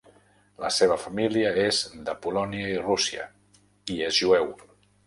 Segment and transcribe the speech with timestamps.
[0.63, 3.31] La seva família és de Polònia i Rússia
[3.99, 4.55] i és jueu.